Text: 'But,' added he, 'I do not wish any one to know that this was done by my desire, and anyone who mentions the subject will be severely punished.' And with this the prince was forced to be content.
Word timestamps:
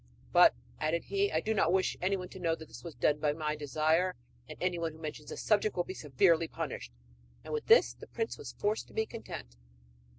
'But,' 0.31 0.55
added 0.79 1.03
he, 1.03 1.31
'I 1.31 1.41
do 1.41 1.53
not 1.53 1.71
wish 1.71 1.95
any 2.01 2.17
one 2.17 2.27
to 2.29 2.39
know 2.39 2.55
that 2.55 2.67
this 2.67 2.83
was 2.83 2.95
done 2.95 3.19
by 3.19 3.33
my 3.33 3.55
desire, 3.55 4.15
and 4.49 4.57
anyone 4.59 4.93
who 4.93 4.97
mentions 4.99 5.29
the 5.29 5.37
subject 5.37 5.75
will 5.75 5.83
be 5.83 5.93
severely 5.93 6.47
punished.' 6.47 6.91
And 7.43 7.53
with 7.53 7.67
this 7.67 7.93
the 7.93 8.07
prince 8.07 8.35
was 8.35 8.53
forced 8.53 8.87
to 8.87 8.93
be 8.95 9.05
content. 9.05 9.57